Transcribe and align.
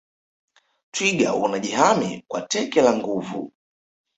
twiga 0.91 1.31
wanajihami 1.33 2.23
kwa 2.27 2.41
teke 2.41 2.81
la 2.81 2.93
nguvu 2.97 3.51